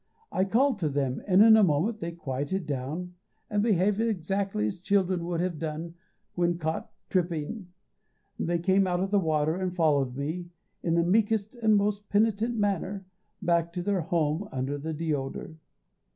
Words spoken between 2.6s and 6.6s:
down, and behaved exactly as children would have done when